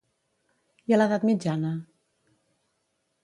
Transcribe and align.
I 0.91 0.95
a 0.95 0.97
l'edat 1.01 1.27
mitjana? 1.29 1.73